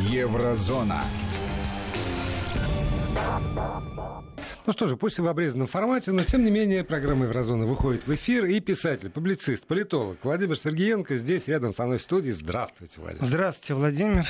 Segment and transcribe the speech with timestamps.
[0.00, 1.04] Еврозона.
[4.66, 8.06] Ну что же, пусть и в обрезанном формате, но тем не менее программа «Еврозона» выходит
[8.06, 8.46] в эфир.
[8.46, 12.30] И писатель, публицист, политолог Владимир Сергеенко здесь рядом со мной в студии.
[12.30, 13.24] Здравствуйте, Владимир.
[13.26, 14.26] Здравствуйте, Владимир.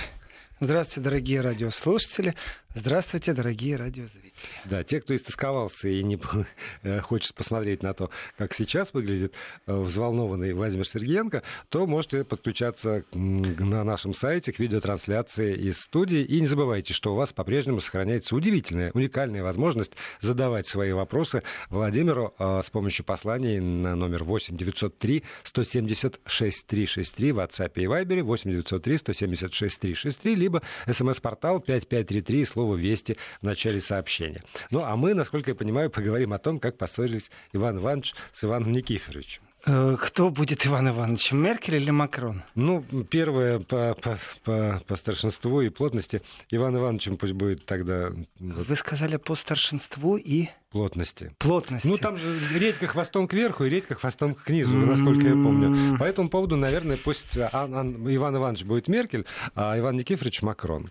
[0.61, 2.35] Здравствуйте, дорогие радиослушатели.
[2.73, 4.33] Здравствуйте, дорогие радиозрители.
[4.65, 6.21] Да, те, кто истосковался и не
[6.83, 9.35] э, хочет посмотреть на то, как сейчас выглядит
[9.67, 16.21] э, взволнованный Владимир Сергеенко, то можете подключаться на нашем сайте к видеотрансляции из студии.
[16.21, 22.35] И не забывайте, что у вас по-прежнему сохраняется удивительная, уникальная возможность задавать свои вопросы Владимиру
[22.39, 28.49] э, с помощью посланий на номер 8 903 170 6363 в WhatsApp и Viber 8
[28.49, 34.43] 903 170 6363, либо смс-портал 5533 слово «Вести» в начале сообщения.
[34.71, 38.73] Ну, а мы, насколько я понимаю, поговорим о том, как поссорились Иван Иванович с Иваном
[38.73, 39.41] Никифоровичем.
[39.65, 42.43] Э, кто будет Иван Иванович, Меркель или Макрон?
[42.55, 46.21] Ну, первое по, по, по, по старшинству и плотности.
[46.51, 48.13] Иван Ивановичем пусть будет тогда...
[48.39, 50.49] Вы сказали по старшинству и...
[50.71, 51.33] Плотности.
[51.39, 51.89] Плотности.
[51.89, 55.97] Ну, там же редька хвостом кверху и редька хвостом к низу, насколько я помню.
[55.99, 59.25] По этому поводу, наверное, пусть Иван Иванович будет Меркель,
[59.55, 60.91] а Иван Никифорович Макрон.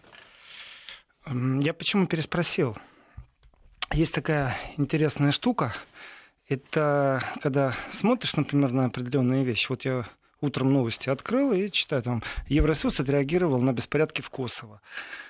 [1.25, 2.77] Я почему переспросил?
[3.91, 5.73] Есть такая интересная штука.
[6.47, 9.67] Это когда смотришь, например, на определенные вещи.
[9.69, 10.05] Вот я
[10.41, 14.81] утром новости открыл и читаю, там, Евросоюз отреагировал на беспорядки в Косово.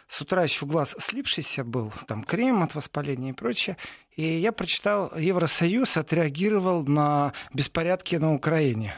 [0.08, 3.78] С утра еще глаз слипшийся был, там крем от воспаления и прочее.
[4.16, 8.96] И я прочитал, Евросоюз отреагировал на беспорядки на Украине.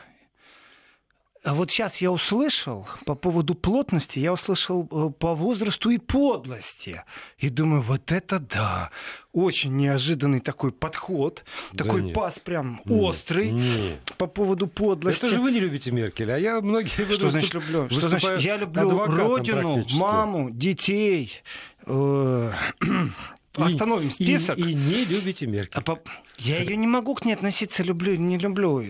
[1.43, 7.03] А вот сейчас я услышал по поводу плотности, я услышал э, по возрасту и подлости.
[7.39, 8.91] И думаю, вот это да.
[9.33, 11.43] Очень неожиданный такой подход.
[11.73, 12.13] Да такой нет.
[12.13, 13.01] пас прям нет.
[13.01, 13.99] острый нет.
[14.17, 15.25] по поводу подлости.
[15.25, 17.11] Это же вы не любите Меркель, а я многие...
[17.11, 17.89] Что значит люблю?
[17.89, 18.41] Что значит?
[18.41, 21.41] Я люблю родину, маму, детей.
[23.57, 24.57] Остановим список.
[24.57, 25.77] И, и не любите Меркель.
[25.77, 25.99] А по...
[26.37, 28.81] Я ее не могу к ней относиться, люблю, не люблю.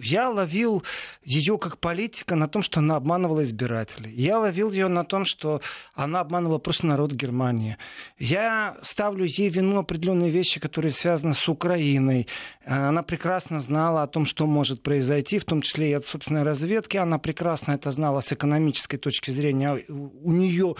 [0.00, 0.84] Я ловил
[1.24, 4.12] ее как политика на том, что она обманывала избирателей.
[4.14, 5.60] Я ловил ее на том, что
[5.94, 7.76] она обманывала просто народ Германии.
[8.18, 12.28] Я ставлю ей вину определенные вещи, которые связаны с Украиной.
[12.64, 16.96] Она прекрасно знала о том, что может произойти, в том числе и от собственной разведки.
[16.96, 19.84] Она прекрасно это знала с экономической точки зрения.
[19.88, 20.76] У нее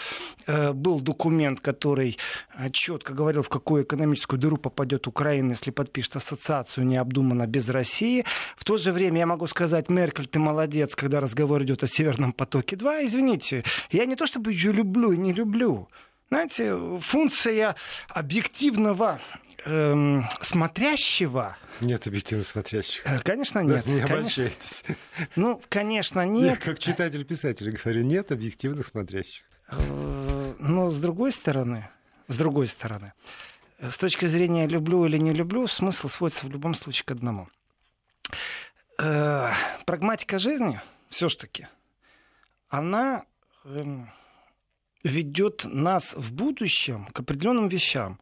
[0.46, 2.16] э, был документ, который
[2.56, 7.68] э, четко говорил, говорил, в какую экономическую дыру попадет Украина, если подпишет ассоциацию необдуманно без
[7.68, 8.24] России.
[8.56, 12.32] В то же время я могу сказать, Меркель, ты молодец, когда разговор идет о Северном
[12.32, 13.06] потоке-2.
[13.06, 15.88] Извините, я не то чтобы ее люблю и не люблю.
[16.28, 17.76] Знаете, функция
[18.08, 19.20] объективного
[19.64, 21.56] эм, смотрящего.
[21.80, 23.06] Нет объективно смотрящих.
[23.06, 23.84] Э, конечно, нет.
[23.84, 24.84] Да, не обольщайтесь.
[25.36, 26.50] Ну, конечно, нет.
[26.50, 29.44] Я как читатель-писатель говорю, нет объективных смотрящих.
[29.68, 31.88] Э, но с другой стороны,
[32.28, 33.12] с другой стороны.
[33.80, 37.48] С точки зрения люблю или не люблю, смысл сводится в любом случае к одному.
[38.98, 39.50] Э,
[39.84, 40.80] прагматика жизни
[41.10, 41.66] все-таки,
[42.68, 43.24] она
[43.64, 43.84] э,
[45.02, 48.18] ведет нас в будущем к определенным вещам.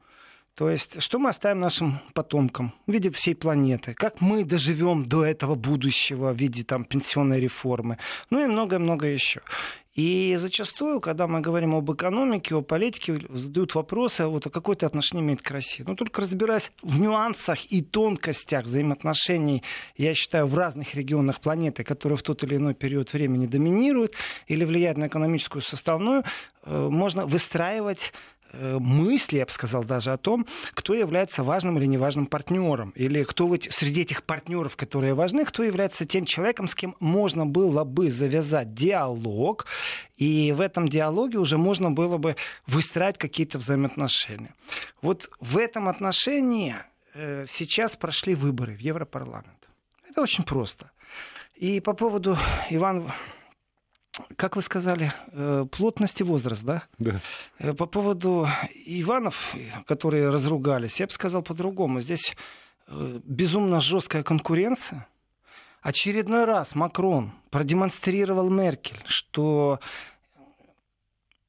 [0.55, 5.25] То есть, что мы оставим нашим потомкам в виде всей планеты, как мы доживем до
[5.25, 7.97] этого будущего в виде там, пенсионной реформы,
[8.29, 9.41] ну и многое-многое еще.
[9.95, 14.75] И зачастую, когда мы говорим об экономике, о политике, задают вопросы, а вот, а какое
[14.75, 15.85] это отношение имеет к России.
[15.87, 19.63] Но только разбираясь в нюансах и тонкостях взаимоотношений,
[19.99, 24.15] я считаю, в разных регионах планеты, которые в тот или иной период времени доминируют
[24.47, 26.25] или влияют на экономическую составную,
[26.65, 28.15] э, можно выстраивать
[28.53, 33.47] мысли, я бы сказал, даже о том, кто является важным или неважным партнером, или кто
[33.47, 38.11] вот среди этих партнеров, которые важны, кто является тем человеком, с кем можно было бы
[38.11, 39.67] завязать диалог,
[40.17, 42.37] и в этом диалоге уже можно было бы
[42.67, 44.55] выстраивать какие-то взаимоотношения.
[45.01, 46.77] Вот в этом отношении
[47.15, 49.69] э, сейчас прошли выборы в Европарламент.
[50.09, 50.91] Это очень просто.
[51.57, 52.37] И по поводу
[52.71, 53.13] Ивана
[54.37, 56.83] как вы сказали, э, плотность и возраст, да?
[56.99, 57.21] Да.
[57.59, 58.47] Э, по поводу
[58.85, 59.55] Иванов,
[59.87, 62.01] которые разругались, я бы сказал по-другому.
[62.01, 62.37] Здесь
[62.89, 65.07] э, безумно жесткая конкуренция.
[65.81, 69.81] Очередной раз Макрон продемонстрировал Меркель, что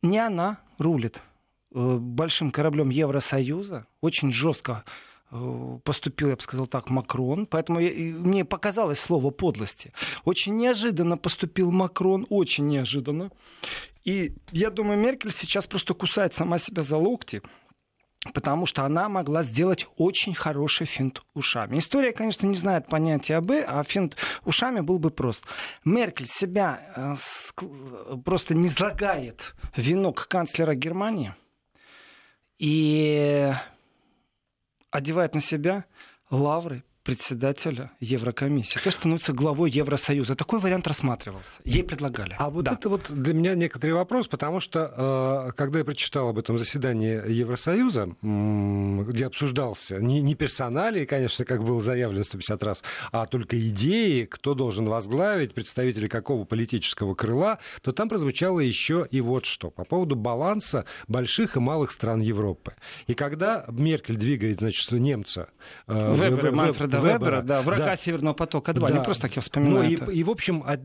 [0.02, 1.22] не она рулит
[1.70, 4.84] большим кораблем Евросоюза, очень жестко
[5.84, 7.46] поступил, я бы сказал так, Макрон.
[7.46, 9.94] Поэтому я, мне показалось слово подлости.
[10.26, 13.32] Очень неожиданно поступил Макрон, очень неожиданно.
[14.04, 17.42] И я думаю, Меркель сейчас просто кусает сама себя за локти
[18.34, 21.80] потому что она могла сделать очень хороший финт ушами.
[21.80, 24.16] История, конечно, не знает понятия об, а финт
[24.46, 25.44] ушами был бы прост.
[25.84, 27.16] Меркель себя э,
[28.24, 31.36] просто не излагает венок канцлера Германии
[32.60, 33.52] и
[34.94, 35.86] одевает на себя
[36.30, 38.80] лавры председателя Еврокомиссии.
[38.80, 40.36] То есть становится главой Евросоюза.
[40.36, 41.62] Такой вариант рассматривался.
[41.66, 42.36] Ей предлагали.
[42.40, 42.74] А вот да.
[42.74, 47.30] это вот для меня некоторый вопрос, потому что э, когда я прочитал об этом заседании
[47.30, 54.24] Евросоюза, где обсуждался не, не персонали, конечно, как было заявлено 150 раз, а только идеи,
[54.24, 59.84] кто должен возглавить, представители какого политического крыла, то там прозвучало еще и вот что по
[59.84, 62.74] поводу баланса больших и малых стран Европы.
[63.08, 65.50] И когда Меркель двигает, значит, немца...
[65.88, 67.96] Э, Вебера, Манфреда Вебера, Вебера, да, врага да.
[67.96, 68.90] Северного потока-2, да.
[68.92, 70.00] не просто так я вспоминаю.
[70.00, 70.82] Ну, и, и, в общем, от,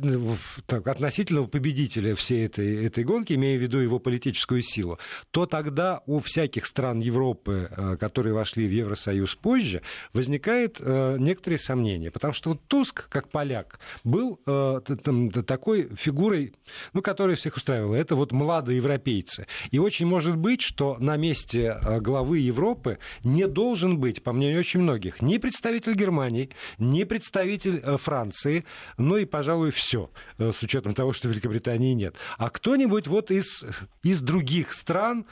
[0.67, 4.99] так, относительного победителя всей этой, этой гонки, имея в виду его политическую силу,
[5.31, 9.83] то тогда у всяких стран Европы, э, которые вошли в Евросоюз позже,
[10.13, 12.11] возникает э, некоторые сомнения.
[12.11, 16.55] Потому что вот Туск, как поляк, был э, там, такой фигурой,
[16.93, 17.95] ну, которая всех устраивала.
[17.95, 19.47] Это вот молодые европейцы.
[19.71, 24.61] И очень может быть, что на месте э, главы Европы не должен быть, по мнению
[24.61, 28.65] очень многих, ни представитель Германии, не представитель э, Франции,
[28.97, 32.17] ну и, пожалуй, все, э, с учетом того, что Великобритании нет.
[32.39, 33.65] А кто-нибудь вот из,
[34.03, 35.27] из других стран,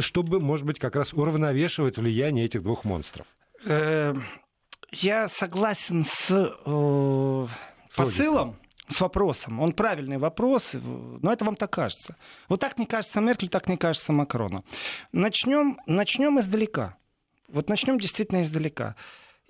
[0.00, 3.26] чтобы, может быть, как раз уравновешивать влияние этих двух монстров.
[3.64, 4.14] Э,
[4.92, 6.56] я согласен с
[7.94, 8.56] посылом
[8.92, 9.60] с вопросом.
[9.60, 12.16] Он правильный вопрос, но это вам так кажется.
[12.48, 14.64] Вот так не кажется Меркель, так не кажется Макрону.
[15.12, 16.96] Начнем, начнем издалека.
[17.48, 18.96] Вот начнем действительно издалека.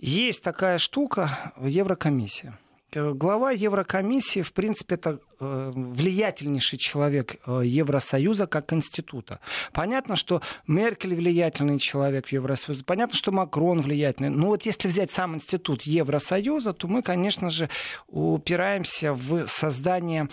[0.00, 2.58] Есть такая штука Еврокомиссия.
[2.92, 9.40] Э, глава Еврокомиссии, в принципе, это э, влиятельнейший человек э, Евросоюза как института.
[9.72, 14.30] Понятно, что Меркель влиятельный человек в Евросоюзе, понятно, что Макрон влиятельный.
[14.30, 17.68] Но вот если взять сам институт Евросоюза, то мы, конечно же,
[18.08, 20.30] упираемся в создание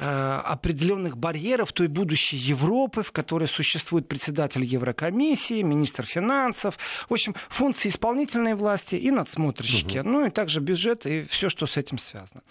[0.00, 7.90] определенных барьеров той будущей Европы, в которой существует председатель Еврокомиссии, министр финансов, в общем, функции
[7.90, 10.08] исполнительной власти и надсмотрщики, угу.
[10.08, 12.42] ну и также бюджет и все, что с этим связано.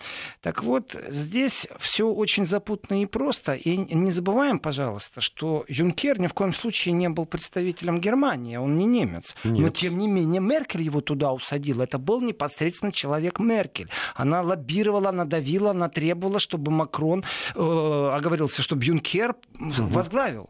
[0.42, 3.54] Так вот, здесь все очень запутанно и просто.
[3.54, 8.78] И не забываем, пожалуйста, что Юнкер ни в коем случае не был представителем Германии, он
[8.78, 9.36] не немец.
[9.44, 9.60] Нет.
[9.60, 11.84] Но тем не менее Меркель его туда усадила.
[11.84, 13.90] Это был непосредственно человек Меркель.
[14.16, 17.24] Она лоббировала, надавила, она требовала, чтобы Макрон
[17.56, 19.72] э, оговорился, что Бюнкер угу.
[19.88, 20.50] возглавил.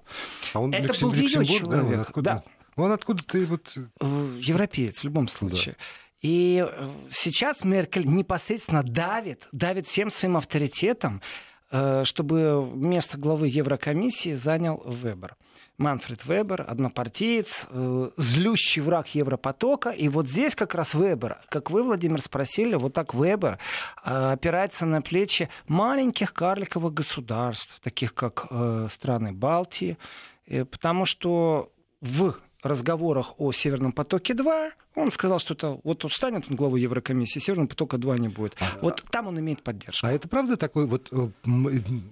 [0.53, 1.95] А он Это был ее человек.
[1.95, 2.43] Да, откуда,
[2.75, 2.83] да.
[2.83, 3.77] Он откуда-то вот...
[3.99, 5.75] Э, европеец в любом случае.
[5.77, 5.83] Да.
[6.21, 11.21] И э, сейчас Меркель непосредственно давит, давит всем своим авторитетом,
[11.71, 15.35] э, чтобы место главы Еврокомиссии занял Вебер.
[15.79, 19.89] Манфред Вебер, однопартиец, э, злющий враг Европотока.
[19.89, 23.57] И вот здесь как раз Вебер, как вы, Владимир, спросили, вот так Вебер
[24.03, 29.97] э, опирается на плечи маленьких карликовых государств, таких как э, страны Балтии,
[30.47, 31.71] э, потому что
[32.01, 37.39] в разговорах о Северном потоке-2 он сказал, что это вот он станет он главой Еврокомиссии,
[37.39, 38.55] Северного потока-2 не будет.
[38.59, 40.05] А, вот там он имеет поддержку.
[40.05, 41.29] А это правда такой вот э,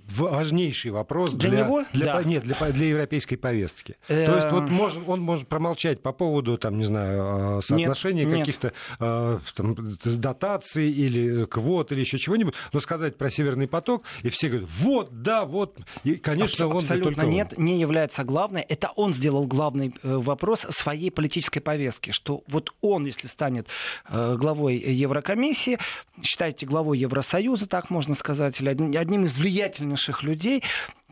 [0.10, 1.86] важнейший вопрос для, для него?
[1.94, 2.24] Для, да.
[2.24, 3.98] Нет, для, для европейской повестки.
[4.08, 8.74] То есть вот может, он может промолчать по поводу, там, не знаю, а, соотношения каких-то
[9.00, 14.50] э, там, дотаций или квот или еще чего-нибудь, но сказать про Северный поток, и все
[14.50, 15.78] говорят, вот, да, вот.
[16.04, 17.66] И, конечно, Абс- он Абсолютно нет, он.
[17.66, 18.62] не является главной.
[18.62, 23.68] Это он сделал главный э, вопрос своей политической повестки, что вот он, если станет
[24.10, 25.80] э, главой Еврокомиссии,
[26.22, 30.64] считайте главой Евросоюза, так можно сказать, или одним из влиятельнейших людей,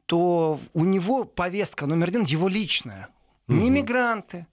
[0.06, 3.10] то у него повестка номер один его личная.
[3.48, 4.48] Не мигранты,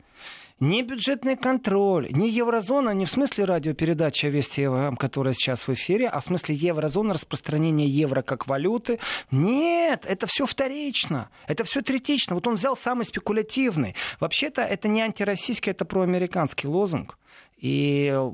[0.63, 6.09] ни бюджетный контроль, ни еврозона, не в смысле радиопередачи Вести ФМ, которая сейчас в эфире,
[6.09, 9.01] а в смысле еврозона, распространение евро как валюты.
[9.33, 12.37] Нет, это все вторично, это все третично.
[12.37, 13.97] Вот он взял самый спекулятивный.
[14.21, 17.19] Вообще-то это не антироссийский, это проамериканский лозунг.
[17.63, 18.31] И э,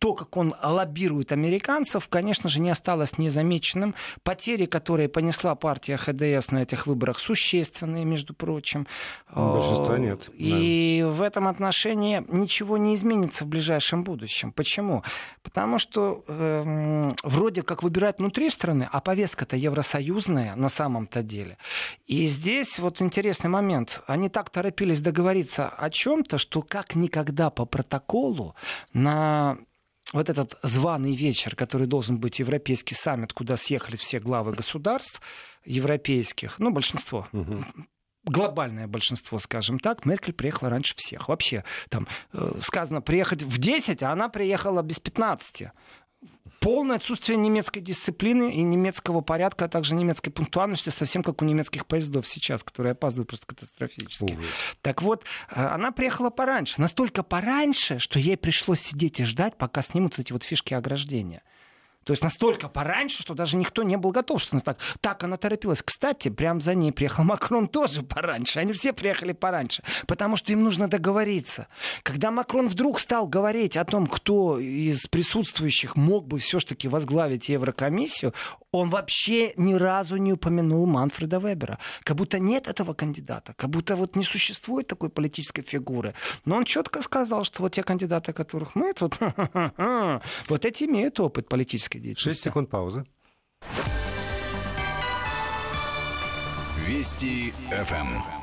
[0.00, 3.94] то, как он лоббирует американцев, конечно же, не осталось незамеченным.
[4.24, 8.88] Потери, которые понесла партия ХДС на этих выборах, существенные, между прочим.
[9.32, 10.28] Большинства э, нет.
[10.34, 11.08] И да.
[11.08, 14.50] в этом отношении ничего не изменится в ближайшем будущем.
[14.50, 15.04] Почему?
[15.44, 21.58] Потому что э, вроде как выбирать внутри страны, а повестка-то евросоюзная на самом-то деле.
[22.08, 24.00] И здесь вот интересный момент.
[24.08, 28.47] Они так торопились договориться о чем-то, что как никогда по протоколу
[28.92, 29.58] на
[30.12, 35.20] вот этот званый вечер, который должен быть европейский саммит, куда съехали все главы государств
[35.64, 37.64] европейских, ну, большинство, угу.
[38.24, 41.28] глобальное большинство, скажем так, Меркель приехала раньше всех.
[41.28, 45.68] Вообще, там э, сказано приехать в 10, а она приехала без 15
[46.60, 51.86] полное отсутствие немецкой дисциплины и немецкого порядка, а также немецкой пунктуальности, совсем как у немецких
[51.86, 54.32] поездов сейчас, которые опаздывают просто катастрофически.
[54.32, 54.44] Увы.
[54.82, 59.82] Так вот, э, она приехала пораньше, настолько пораньше, что ей пришлось сидеть и ждать, пока
[59.82, 61.42] снимутся эти вот фишки ограждения.
[62.08, 64.78] То есть настолько пораньше, что даже никто не был готов, что она так.
[65.02, 65.82] Так она торопилась.
[65.82, 68.60] Кстати, прям за ней приехал Макрон тоже пораньше.
[68.60, 71.66] Они все приехали пораньше, потому что им нужно договориться.
[72.02, 78.32] Когда Макрон вдруг стал говорить о том, кто из присутствующих мог бы все-таки возглавить Еврокомиссию,
[78.70, 81.78] он вообще ни разу не упомянул Манфреда Вебера.
[82.04, 86.14] Как будто нет этого кандидата, как будто вот не существует такой политической фигуры.
[86.46, 89.18] Но он четко сказал, что вот те кандидаты, которых мы тут,
[90.48, 91.48] вот эти имеют опыт
[91.98, 92.24] политической деятельности.
[92.24, 93.04] Шесть секунд паузы.
[96.86, 98.37] Вести ФМ.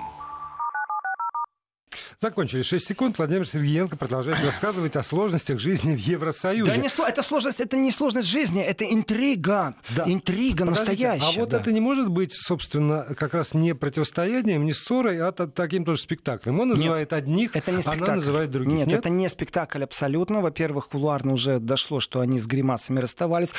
[2.22, 3.17] Закончили 6 секунд.
[3.17, 6.72] Владимир Сергеенко продолжает рассказывать о сложностях жизни в Евросоюзе.
[6.72, 9.75] Да не, это сложность, это не сложность жизни, это интрига.
[9.95, 10.03] Да.
[10.05, 11.38] Интрига Подождите, настоящая.
[11.38, 11.60] А вот да.
[11.60, 16.60] это не может быть, собственно, как раз не противостоянием, не ссорой, а таким тоже спектаклем.
[16.60, 18.03] Он называет Нет, одних, это не спектакль.
[18.05, 18.74] она называет других.
[18.74, 20.41] Нет, Нет, это не спектакль абсолютно.
[20.41, 23.50] Во-первых, кулуарно уже дошло, что они с гримасами расставались.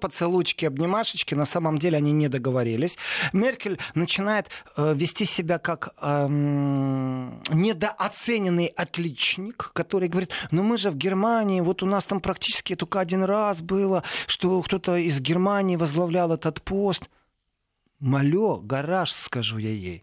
[0.00, 1.34] Поцелуйчики, обнимашечки.
[1.34, 2.98] На самом деле они не договорились.
[3.32, 10.90] Меркель начинает э, вести себя как э, не недооцененный отличник, который говорит, ну мы же
[10.90, 15.76] в Германии, вот у нас там практически только один раз было, что кто-то из Германии
[15.76, 17.08] возглавлял этот пост.
[18.00, 20.02] Малё, гараж, скажу я ей.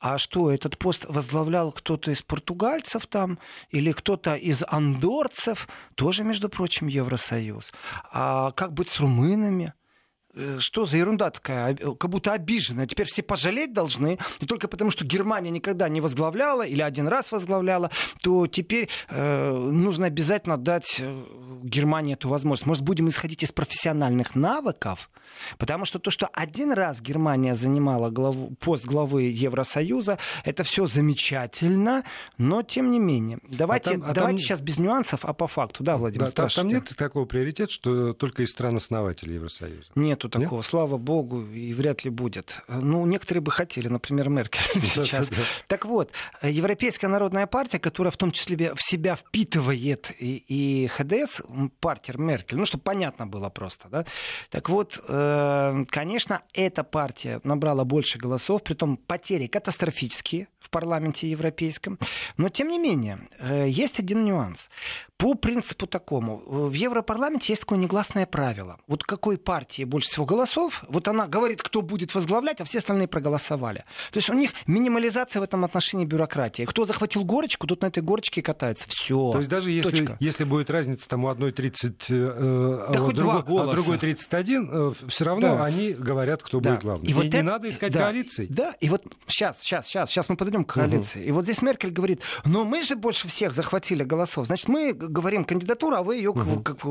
[0.00, 3.38] А что, этот пост возглавлял кто-то из португальцев там
[3.70, 7.72] или кто-то из андорцев, тоже, между прочим, Евросоюз.
[8.12, 9.72] А как быть с румынами?
[10.38, 12.86] Э, что за ерунда такая, как будто обиженная.
[12.86, 17.32] Теперь все пожалеть должны, не только потому, что Германия никогда не возглавляла или один раз
[17.32, 17.90] возглавляла,
[18.22, 21.24] то теперь э, нужно обязательно дать э,
[21.64, 22.66] Германии эту возможность.
[22.66, 25.10] Может, будем исходить из профессиональных навыков,
[25.58, 32.04] потому что то, что один раз Германия занимала главу, пост главы Евросоюза, это все замечательно,
[32.36, 33.40] но тем не менее.
[33.48, 34.46] Давайте, а там, а давайте там...
[34.46, 38.12] сейчас без нюансов, а по факту, да, Владимир, да, там, там нет такого приоритета, что
[38.12, 39.88] только из стран-основателей Евросоюза?
[39.96, 40.66] Нету нету такого, Нет?
[40.66, 42.60] слава богу, и вряд ли будет.
[42.68, 45.30] Ну, некоторые бы хотели, например, Меркель сейчас.
[45.66, 51.42] Так вот, Европейская народная партия, которая в том числе в себя впитывает и, и ХДС,
[51.80, 54.04] партия Меркель, ну, чтобы понятно было просто, да.
[54.50, 61.30] Так вот, э, конечно, эта партия набрала больше голосов, при том потери катастрофические в парламенте
[61.30, 61.98] европейском.
[62.36, 64.68] Но, тем не менее, э, есть один нюанс.
[65.18, 68.78] По принципу такому, в Европарламенте есть такое негласное правило.
[68.86, 73.08] Вот какой партии больше всего голосов, вот она говорит, кто будет возглавлять, а все остальные
[73.08, 73.84] проголосовали.
[74.12, 76.62] То есть у них минимализация в этом отношении бюрократии.
[76.62, 78.86] Кто захватил горочку, тот на этой горочке катается.
[78.88, 79.32] Все.
[79.32, 83.12] То есть даже если, если будет разница там у одной 30, э, а да а,
[83.12, 85.64] другой, а другой 31, э, все равно да.
[85.64, 86.70] они говорят, кто да.
[86.70, 87.04] будет главным.
[87.04, 87.42] И, и вот не это...
[87.42, 87.98] надо искать да.
[88.04, 88.46] коалиции.
[88.48, 91.22] Да, и вот сейчас, сейчас, сейчас, сейчас мы подойдем к коалиции.
[91.22, 91.28] Угу.
[91.28, 95.44] И вот здесь Меркель говорит, но мы же больше всех захватили голосов, значит, мы говорим
[95.44, 96.60] кандидатуру, а вы ее, угу.
[96.62, 96.84] как, как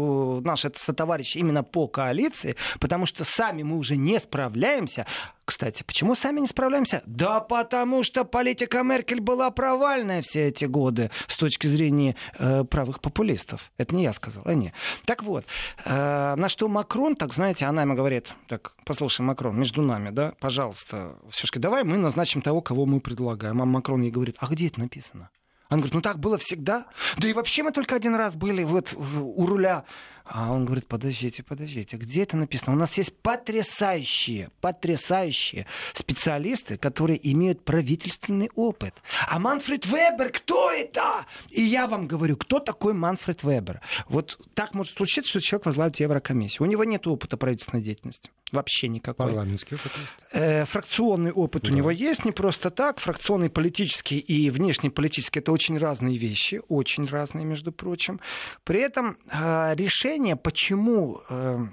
[0.44, 5.06] наши товарищи, именно по коалиции, потому что сами мы уже не справляемся.
[5.46, 7.04] Кстати, почему сами не справляемся?
[7.06, 13.00] Да потому что политика Меркель была провальная все эти годы с точки зрения э, правых
[13.00, 13.72] популистов.
[13.78, 14.74] Это не я сказал, они.
[15.06, 15.46] Так вот,
[15.86, 20.34] э, на что Макрон, так знаете, она ему говорит, так, послушай, Макрон, между нами, да,
[20.40, 23.62] пожалуйста, все-таки давай мы назначим того, кого мы предлагаем.
[23.62, 25.30] А Макрон ей говорит, а где это написано?
[25.70, 26.86] Он говорит, ну так было всегда.
[27.18, 29.86] Да и вообще мы только один раз были вот у руля
[30.30, 32.74] а он говорит, подождите, подождите, где это написано?
[32.74, 38.94] У нас есть потрясающие, потрясающие специалисты, которые имеют правительственный опыт.
[39.30, 41.26] А Манфред Вебер, кто это?
[41.50, 43.82] И я вам говорю, кто такой Манфред Вебер?
[44.10, 46.68] Вот так может случиться, что человек возглавит Еврокомиссию.
[46.68, 48.30] У него нет опыта правительственной деятельности.
[48.52, 49.28] Вообще никакой.
[49.28, 50.34] Парламентский опыт есть?
[50.34, 51.70] Э, фракционный опыт да.
[51.70, 53.00] у него есть, не просто так.
[53.00, 58.20] Фракционный политический и внешнеполитический это очень разные вещи, очень разные, между прочим.
[58.64, 61.68] При этом э, решение, почему э,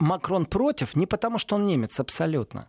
[0.00, 2.68] Макрон против, не потому что он немец абсолютно,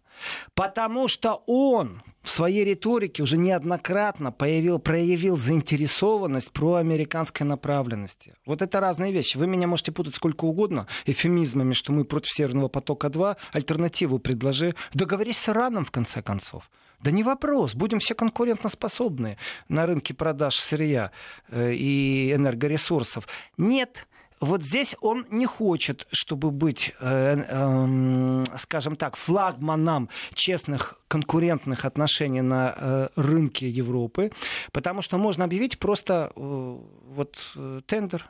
[0.53, 8.35] потому что он в своей риторике уже неоднократно появил, проявил заинтересованность про американской направленности.
[8.45, 9.37] Вот это разные вещи.
[9.37, 14.75] Вы меня можете путать сколько угодно эфемизмами, что мы против Северного потока-2, альтернативу предложи.
[14.93, 16.69] Договорись с Ираном, в конце концов.
[17.01, 21.11] Да не вопрос, будем все конкурентоспособны на рынке продаж сырья
[21.49, 23.27] э, и энергоресурсов.
[23.57, 24.07] Нет,
[24.41, 32.41] вот здесь он не хочет, чтобы быть, э, э, скажем так, флагманом честных конкурентных отношений
[32.41, 34.31] на э, рынке Европы,
[34.71, 38.29] потому что можно объявить просто э, вот э, тендер,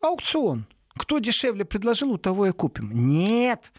[0.00, 0.66] аукцион.
[0.94, 2.90] Кто дешевле предложил, у того и купим.
[3.06, 3.72] Нет,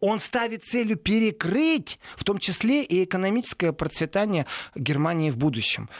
[0.00, 5.90] он ставит целью перекрыть, в том числе и экономическое процветание Германии в будущем.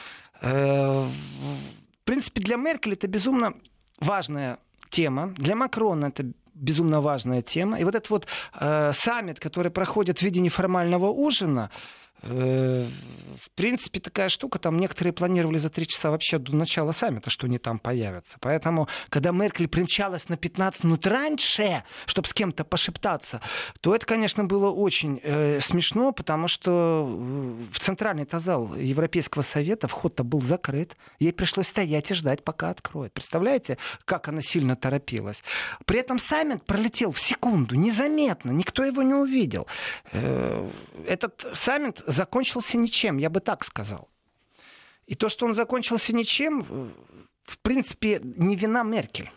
[0.40, 3.52] Э, в принципе, для Меркель это безумно
[4.00, 5.32] важная тема.
[5.36, 6.24] Для Макрона это
[6.54, 7.78] безумно важная тема.
[7.78, 8.26] И вот этот вот
[8.58, 11.70] э, саммит, который проходит в виде неформального ужина,
[12.22, 17.46] в принципе, такая штука, там некоторые планировали за три часа вообще до начала саммита, что
[17.46, 18.38] они там появятся.
[18.40, 23.40] Поэтому, когда Меркель примчалась на 15 минут раньше, чтобы с кем-то пошептаться,
[23.80, 29.88] то это, конечно, было очень э, смешно, потому что э, в центральный зал Европейского совета
[29.88, 30.96] вход-то был закрыт.
[31.18, 33.12] Ей пришлось стоять и ждать, пока откроют.
[33.12, 35.42] Представляете, как она сильно торопилась?
[35.84, 39.66] При этом саммит пролетел в секунду, незаметно, никто его не увидел.
[40.12, 40.68] Э,
[41.06, 44.08] этот саммит закончился ничем, я бы так сказал.
[45.06, 46.92] И то, что он закончился ничем,
[47.44, 49.30] в принципе, не вина Меркель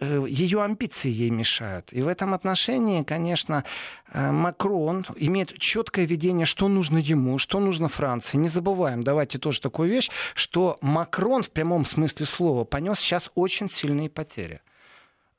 [0.00, 1.92] э, ее амбиции ей мешают.
[1.92, 3.64] И в этом отношении, конечно,
[4.10, 8.38] э, Макрон имеет четкое видение, что нужно ему, что нужно Франции.
[8.38, 13.68] Не забываем, давайте тоже такую вещь, что Макрон в прямом смысле слова понес сейчас очень
[13.68, 14.62] сильные потери.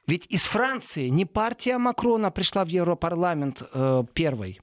[0.05, 4.61] Ведь из Франции не партия Макрона пришла в Европарламент э, первой,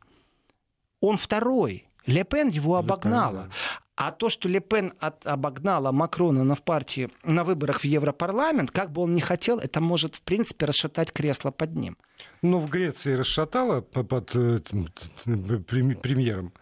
[1.01, 1.89] он второй.
[2.07, 3.45] Лепен его обогнала.
[3.45, 3.51] Да.
[3.97, 8.91] А то, что Лепен от, обогнала Макрона на, в партии, на выборах в Европарламент, как
[8.91, 11.97] бы он ни хотел, это может, в принципе, расшатать кресло под ним.
[12.43, 16.53] Ну, в Греции расшатало под, под, э, под премьером.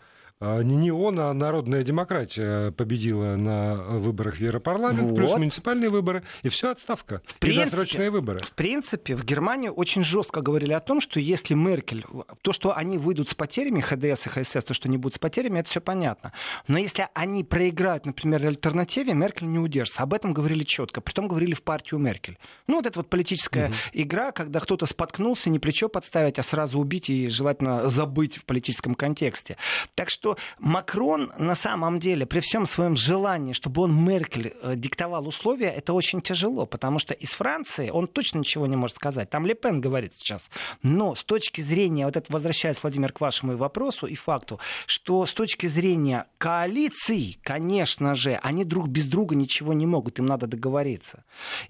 [0.44, 5.16] А, не он, а народная демократия победила на выборах в Европарламент, вот.
[5.16, 7.22] плюс муниципальные выборы, и все отставка.
[7.26, 8.40] В принципе, и досрочные выборы.
[8.40, 12.04] В принципе, в Германии очень жестко говорили о том, что если Меркель,
[12.42, 15.60] то, что они выйдут с потерями, ХДС и ХСС, то, что они будут с потерями,
[15.60, 16.32] это все понятно.
[16.66, 20.02] Но если они проиграют, например, альтернативе, Меркель не удержится.
[20.02, 21.00] Об этом говорили четко.
[21.00, 22.36] Притом говорили в партию Меркель.
[22.66, 23.74] Ну, вот эта вот политическая угу.
[23.92, 28.96] игра, когда кто-то споткнулся, не плечо подставить, а сразу убить и желательно забыть в политическом
[28.96, 29.56] контексте.
[29.94, 35.26] Так что Макрон на самом деле, при всем своем желании, чтобы он Меркель э, диктовал
[35.28, 39.30] условия, это очень тяжело, потому что из Франции он точно ничего не может сказать.
[39.30, 40.50] Там Лепен говорит сейчас.
[40.82, 45.32] Но с точки зрения, вот это возвращаясь, Владимир, к вашему вопросу и факту, что с
[45.32, 51.24] точки зрения коалиции, конечно же, они друг без друга ничего не могут, им надо договориться.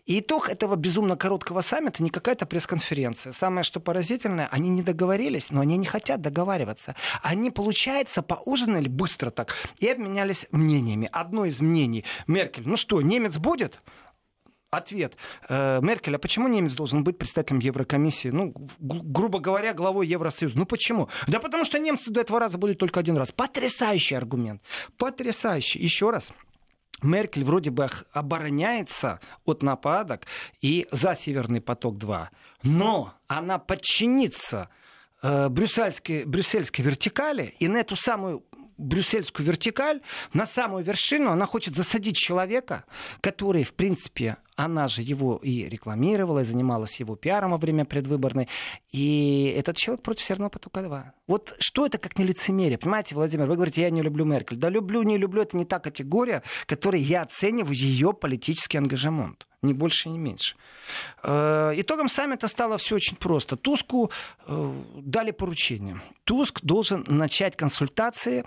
[0.06, 3.32] И итог этого безумно короткого саммита не какая-то пресс-конференция.
[3.32, 6.94] Самое, что поразительное, они не договорились, но они не хотят договариваться.
[7.22, 11.08] Они, получается, поужинали быстро так и обменялись мнениями.
[11.10, 13.80] Одно из мнений Меркель, ну что, немец будет?
[14.70, 15.16] Ответ.
[15.48, 18.28] Э, Меркель, а почему немец должен быть представителем Еврокомиссии?
[18.28, 20.58] Ну, грубо говоря, главой Евросоюза.
[20.58, 21.08] Ну почему?
[21.26, 23.32] Да потому что немцы до этого раза были только один раз.
[23.32, 24.60] Потрясающий аргумент.
[24.98, 25.78] Потрясающий.
[25.78, 26.30] Еще раз.
[27.02, 30.26] Меркель вроде бы обороняется от нападок
[30.60, 32.28] и за Северный поток-2.
[32.62, 34.68] Но она подчинится
[35.22, 38.44] э, брюссельской, брюссельской вертикали и на эту самую
[38.78, 40.00] брюссельскую вертикаль,
[40.32, 42.84] на самую вершину она хочет засадить человека,
[43.20, 48.48] который, в принципе, она же его и рекламировала, и занималась его пиаром во время предвыборной.
[48.92, 51.02] И этот человек против Северного потока-2.
[51.26, 52.78] Вот что это как не лицемерие?
[52.78, 54.56] Понимаете, Владимир, вы говорите, я не люблю Меркель.
[54.56, 59.46] Да люблю, не люблю, это не та категория, которой я оцениваю ее политический ангажемент.
[59.62, 60.56] Ни больше, ни меньше.
[61.22, 63.56] Э, итогом саммита стало все очень просто.
[63.56, 64.10] Туску
[64.46, 66.00] э, дали поручение.
[66.24, 68.44] Туск должен начать консультации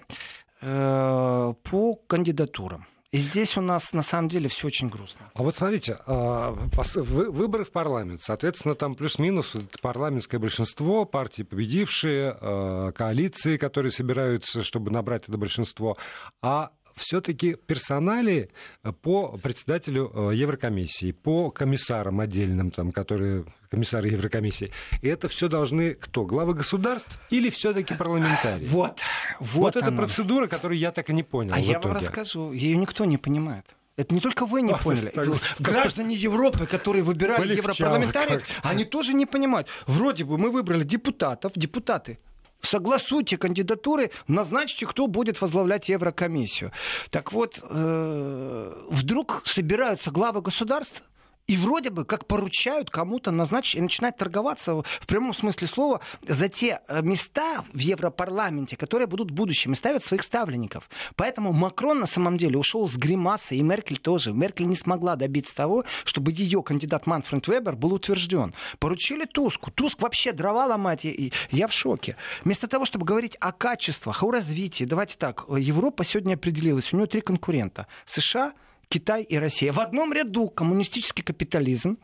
[0.62, 2.86] э, по кандидатурам.
[3.16, 5.32] И здесь у нас на самом деле все очень грустно.
[5.36, 6.52] А вот смотрите, а,
[6.96, 14.92] выборы в парламент, соответственно, там плюс-минус парламентское большинство, партии победившие, а, коалиции, которые собираются, чтобы
[14.92, 15.96] набрать это большинство.
[16.42, 18.50] А все-таки персонали
[18.84, 24.72] э, по председателю э, Еврокомиссии, по комиссарам отдельным, там, которые комиссары Еврокомиссии.
[25.02, 26.26] И это все должны кто?
[26.26, 28.66] Главы государств или все-таки парламентарии?
[28.66, 29.00] Вот,
[29.40, 31.54] вот, вот эта процедура, которую я так и не понял.
[31.54, 33.66] А я вам расскажу, ее никто не понимает.
[33.98, 35.10] Это не только вы не а, поняли.
[35.10, 35.26] Так,
[35.60, 39.70] Граждане Европы, которые выбирали Полегчало европарламентариев, они тоже не понимают.
[39.88, 42.20] Вроде бы мы выбрали депутатов, депутаты
[42.66, 46.72] согласуйте кандидатуры, назначьте, кто будет возглавлять Еврокомиссию.
[47.10, 51.04] Так вот, э, вдруг собираются главы государств
[51.48, 56.50] И вроде бы как поручают кому-то назначить и начинать торговаться в прямом смысле слова за
[56.50, 60.90] те э, места в Европарламенте, которые будут будущими, ставят своих ставленников.
[61.16, 64.34] Поэтому Макрон на самом деле ушел с гримасой, и Меркель тоже.
[64.34, 68.56] Меркель не смогла добиться того, чтобы ее кандидат Манфред Вебер был утвержден.
[68.80, 69.70] Поручили Туску.
[69.70, 72.18] Туск вообще дрова ломать, и я в шоке.
[72.44, 77.06] Вместо того, чтобы говорить о качествах, о развитии, давайте так, Европа сегодня определилась, у нее
[77.06, 77.86] три конкурента.
[78.08, 78.54] США,
[78.88, 79.72] Китай и Россия.
[79.72, 81.98] В одном ряду коммунистический капитализм,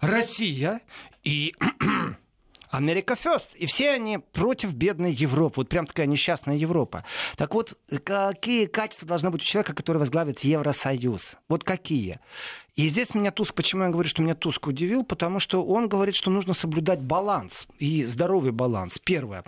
[0.00, 0.80] Россия
[1.24, 1.54] и
[2.70, 3.48] Америка First.
[3.56, 5.54] И все они против бедной Европы.
[5.58, 7.04] Вот прям такая несчастная Европа.
[7.36, 11.36] Так вот, какие качества должны быть у человека, который возглавит Евросоюз?
[11.48, 12.20] Вот какие?
[12.74, 16.16] И здесь меня Туск, почему я говорю, что меня Туск удивил, потому что он говорит,
[16.16, 18.98] что нужно соблюдать баланс и здоровый баланс.
[19.04, 19.44] Первое.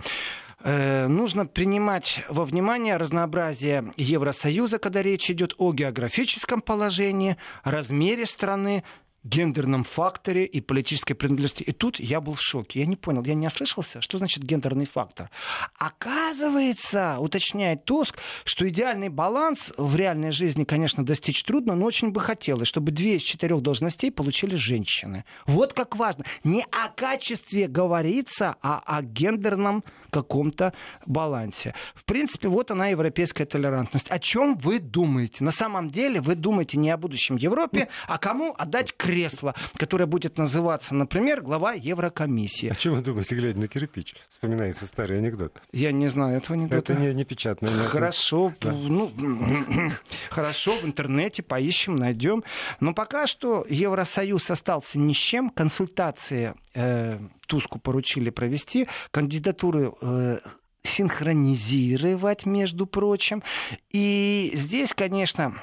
[0.63, 8.83] Э, нужно принимать во внимание разнообразие Евросоюза, когда речь идет о географическом положении, размере страны,
[9.25, 11.63] гендерном факторе и политической принадлежности.
[11.63, 12.79] И тут я был в шоке.
[12.79, 15.31] Я не понял, я не ослышался, что значит гендерный фактор.
[15.77, 22.21] Оказывается, уточняет Туск, что идеальный баланс в реальной жизни, конечно, достичь трудно, но очень бы
[22.21, 25.25] хотелось, чтобы две из четырех должностей получили женщины.
[25.47, 26.23] Вот как важно.
[26.43, 30.73] Не о качестве говорится, а о гендерном каком-то
[31.07, 31.73] балансе.
[31.95, 34.09] В принципе, вот она, европейская толерантность.
[34.09, 35.43] О чем вы думаете?
[35.43, 40.07] На самом деле вы думаете не о будущем Европе, а кому отдать кредит кресло, которое
[40.07, 42.67] будет называться, например, глава Еврокомиссии.
[42.67, 44.13] А чем вы думаете, глядя на кирпич?
[44.29, 45.61] Вспоминается старый анекдот.
[45.71, 46.91] Я не знаю этого анекдота.
[46.91, 47.71] Это не, не печатное.
[47.85, 48.73] Хорошо, да.
[48.73, 49.09] ну,
[50.29, 52.43] хорошо, в интернете поищем, найдем.
[52.81, 55.49] Но пока что Евросоюз остался ни с чем.
[55.49, 58.89] Консультации э, Туску поручили провести.
[59.11, 60.39] Кандидатуры э,
[60.83, 63.43] синхронизировать, между прочим.
[63.91, 65.53] И здесь, конечно...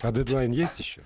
[0.00, 1.02] А дедлайн есть еще?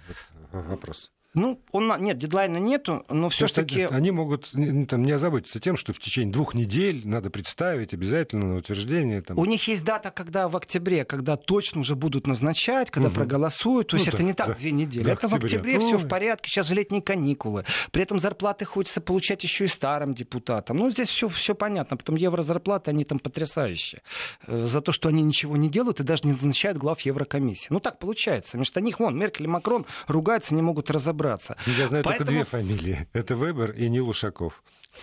[0.53, 1.11] Вот вопрос.
[1.37, 3.83] Ну, он, нет, дедлайна нету, но все-таки...
[3.83, 4.53] Они могут
[4.89, 9.21] там, не озаботиться тем, что в течение двух недель надо представить обязательно на утверждение.
[9.21, 9.39] Там...
[9.39, 13.17] У них есть дата, когда в октябре, когда точно уже будут назначать, когда угу.
[13.17, 13.89] проголосуют.
[13.89, 15.05] То есть ну, это да, не так да, две недели.
[15.05, 15.87] Да, это в октябре ну...
[15.87, 17.67] все в порядке, сейчас же летние каникулы.
[17.91, 20.79] При этом зарплаты хочется получать еще и старым депутатам.
[20.79, 21.99] Ну, здесь все, все понятно.
[21.99, 24.01] Потом еврозарплаты, они там потрясающие.
[24.47, 27.67] Э, за то, что они ничего не делают и даже не назначают глав Еврокомиссии.
[27.69, 28.57] Ну, так получается.
[28.57, 31.57] Вместо них, вон, Меркель и Макрон ругаются, не могут разобраться разобраться.
[31.67, 32.31] Я знаю Поэтому...
[32.31, 33.09] только две фамилии.
[33.13, 34.63] Это Вебер и Нил Ушаков.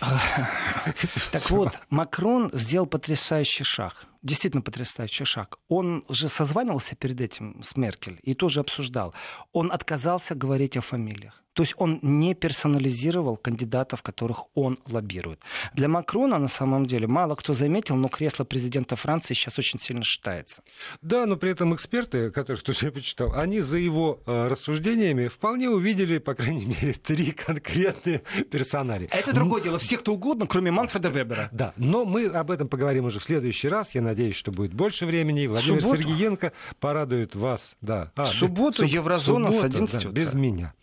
[1.32, 4.06] Так вот, Макрон сделал потрясающий шаг.
[4.24, 5.58] Действительно потрясающий шаг.
[5.68, 9.14] Он же созванивался перед этим с Меркель и тоже обсуждал.
[9.52, 11.44] Он отказался говорить о фамилиях.
[11.54, 15.40] То есть он не персонализировал кандидатов, которых он лоббирует.
[15.72, 20.02] Для Макрона, на самом деле, мало кто заметил, но кресло президента Франции сейчас очень сильно
[20.02, 20.62] считается.
[21.00, 25.70] Да, но при этом эксперты, которых тоже я почитал, они за его э, рассуждениями вполне
[25.70, 29.08] увидели, по крайней мере, три конкретные персонали.
[29.12, 29.78] Это другое дело.
[29.78, 31.48] Все, кто угодно, кроме Манфреда Вебера.
[31.52, 33.94] Да, но мы об этом поговорим уже в следующий раз.
[33.94, 35.46] Я надеюсь, что будет больше времени.
[35.46, 36.02] Владимир субботу?
[36.02, 37.76] Сергеенко порадует вас.
[37.80, 38.10] Да.
[38.16, 38.90] А, в субботу суб...
[38.90, 40.74] Еврозона субботу, с 11 да, Без меня.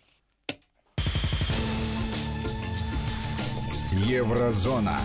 [3.92, 5.00] Еврозона.